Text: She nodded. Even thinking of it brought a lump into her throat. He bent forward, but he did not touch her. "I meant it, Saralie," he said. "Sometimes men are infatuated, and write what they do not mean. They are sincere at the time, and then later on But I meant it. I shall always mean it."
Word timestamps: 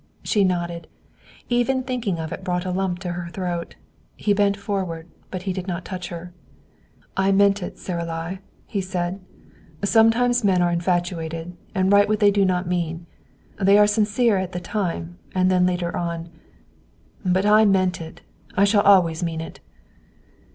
She 0.23 0.43
nodded. 0.43 0.87
Even 1.47 1.83
thinking 1.83 2.17
of 2.17 2.31
it 2.31 2.43
brought 2.43 2.65
a 2.65 2.71
lump 2.71 2.97
into 2.97 3.11
her 3.11 3.29
throat. 3.29 3.75
He 4.15 4.33
bent 4.33 4.57
forward, 4.57 5.07
but 5.29 5.43
he 5.43 5.53
did 5.53 5.67
not 5.67 5.85
touch 5.85 6.07
her. 6.07 6.33
"I 7.15 7.31
meant 7.31 7.61
it, 7.61 7.77
Saralie," 7.77 8.39
he 8.65 8.81
said. 8.81 9.21
"Sometimes 9.83 10.43
men 10.43 10.63
are 10.63 10.71
infatuated, 10.71 11.55
and 11.75 11.93
write 11.93 12.09
what 12.09 12.19
they 12.19 12.31
do 12.31 12.45
not 12.45 12.65
mean. 12.67 13.05
They 13.61 13.77
are 13.77 13.85
sincere 13.85 14.37
at 14.39 14.53
the 14.53 14.59
time, 14.59 15.19
and 15.35 15.51
then 15.51 15.67
later 15.67 15.95
on 15.95 16.31
But 17.23 17.45
I 17.45 17.65
meant 17.65 18.01
it. 18.01 18.21
I 18.57 18.63
shall 18.63 18.81
always 18.81 19.21
mean 19.21 19.39
it." 19.39 19.59